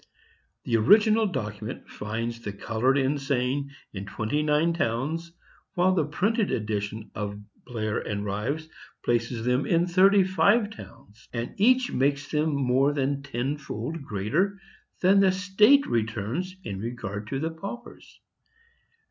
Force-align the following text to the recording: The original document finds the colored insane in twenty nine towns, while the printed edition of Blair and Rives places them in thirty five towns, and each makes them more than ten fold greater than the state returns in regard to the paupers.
The 0.63 0.77
original 0.77 1.27
document 1.27 1.87
finds 1.87 2.39
the 2.41 2.51
colored 2.53 2.97
insane 2.97 3.69
in 3.93 4.07
twenty 4.07 4.41
nine 4.41 4.73
towns, 4.73 5.31
while 5.75 5.93
the 5.93 6.05
printed 6.07 6.49
edition 6.49 7.11
of 7.13 7.39
Blair 7.65 7.99
and 7.99 8.25
Rives 8.25 8.67
places 9.05 9.45
them 9.45 9.67
in 9.67 9.85
thirty 9.85 10.23
five 10.23 10.71
towns, 10.71 11.29
and 11.33 11.53
each 11.57 11.91
makes 11.91 12.31
them 12.31 12.51
more 12.55 12.93
than 12.93 13.21
ten 13.21 13.57
fold 13.59 14.01
greater 14.01 14.59
than 15.01 15.19
the 15.19 15.31
state 15.31 15.85
returns 15.85 16.55
in 16.63 16.79
regard 16.79 17.27
to 17.27 17.37
the 17.37 17.51
paupers. 17.51 18.19